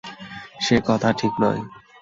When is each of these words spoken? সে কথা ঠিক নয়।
সে 0.59 0.75
কথা 0.87 1.09
ঠিক 1.13 1.33
নয়। 1.41 1.61